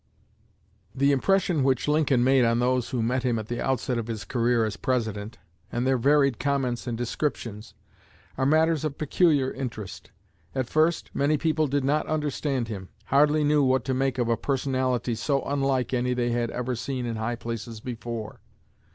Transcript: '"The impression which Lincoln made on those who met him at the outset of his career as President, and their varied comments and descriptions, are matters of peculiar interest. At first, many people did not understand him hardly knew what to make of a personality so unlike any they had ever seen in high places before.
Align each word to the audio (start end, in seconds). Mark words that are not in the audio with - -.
'"The 0.95 1.11
impression 1.11 1.63
which 1.63 1.87
Lincoln 1.87 2.23
made 2.23 2.43
on 2.43 2.57
those 2.57 2.89
who 2.89 3.03
met 3.03 3.21
him 3.21 3.37
at 3.37 3.49
the 3.49 3.61
outset 3.61 3.99
of 3.99 4.07
his 4.07 4.25
career 4.25 4.65
as 4.65 4.75
President, 4.75 5.37
and 5.71 5.85
their 5.85 5.99
varied 5.99 6.39
comments 6.39 6.87
and 6.87 6.97
descriptions, 6.97 7.75
are 8.35 8.47
matters 8.47 8.83
of 8.83 8.97
peculiar 8.97 9.51
interest. 9.53 10.09
At 10.55 10.65
first, 10.67 11.11
many 11.13 11.37
people 11.37 11.67
did 11.67 11.83
not 11.83 12.07
understand 12.07 12.67
him 12.67 12.89
hardly 13.13 13.43
knew 13.43 13.61
what 13.61 13.85
to 13.85 13.93
make 13.93 14.17
of 14.17 14.27
a 14.27 14.35
personality 14.35 15.13
so 15.13 15.43
unlike 15.43 15.93
any 15.93 16.15
they 16.15 16.31
had 16.31 16.49
ever 16.49 16.75
seen 16.75 17.05
in 17.05 17.17
high 17.17 17.35
places 17.35 17.79
before. 17.79 18.39